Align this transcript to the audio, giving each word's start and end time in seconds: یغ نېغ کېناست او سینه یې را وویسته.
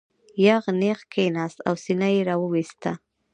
یغ 0.45 0.63
نېغ 0.79 0.99
کېناست 1.13 1.57
او 1.67 1.73
سینه 1.83 2.09
یې 2.15 2.21
را 2.29 2.35
وویسته. 2.39 2.91